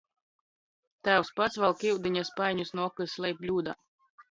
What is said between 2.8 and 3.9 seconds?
okys, lej bļūdā.